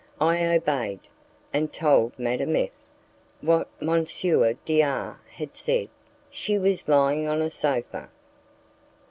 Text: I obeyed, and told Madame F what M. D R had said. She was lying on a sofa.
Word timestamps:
I 0.19 0.47
obeyed, 0.55 1.01
and 1.53 1.71
told 1.71 2.17
Madame 2.17 2.55
F 2.55 2.71
what 3.39 3.67
M. 3.79 4.03
D 4.65 4.81
R 4.81 5.21
had 5.35 5.55
said. 5.55 5.89
She 6.31 6.57
was 6.57 6.87
lying 6.89 7.27
on 7.27 7.39
a 7.39 7.51
sofa. 7.51 8.09